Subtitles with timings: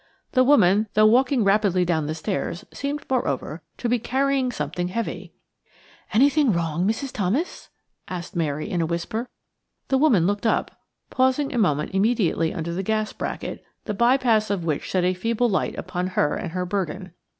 [0.31, 5.31] The woman, though walking rapidly down the stairs, seemed, moreover, to be carrying something heavy.
[6.11, 7.11] "Anything wrong, Mrs.
[7.13, 7.69] Thomas?"
[8.07, 9.29] asked Mary, in a whisper.
[9.89, 10.71] The woman looked up,
[11.11, 15.13] pausing a moment immediately under the gas bracket, the by pass of which shed a
[15.13, 17.11] feeble light upon her and upon her burden.